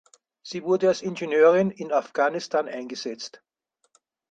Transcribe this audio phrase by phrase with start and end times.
[0.41, 3.43] Sie wurde als Ingenieurin in Afghanistan eingesetzt.